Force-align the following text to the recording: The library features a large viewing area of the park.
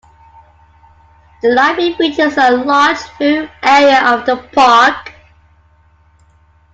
The 1.43 1.49
library 1.49 1.93
features 1.93 2.35
a 2.35 2.49
large 2.57 2.97
viewing 3.19 3.47
area 3.61 4.03
of 4.11 4.25
the 4.25 4.37
park. 4.51 5.13